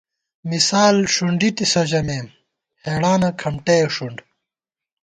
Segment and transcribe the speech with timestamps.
[0.49, 2.27] مثال ݭُنڈِسَنتہ ژَمېم
[2.83, 4.17] ہېڑانہ کھمٹَئے ݭُنڈ